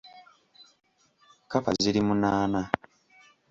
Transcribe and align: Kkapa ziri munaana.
Kkapa 1.43 1.71
ziri 1.81 2.01
munaana. 2.07 2.61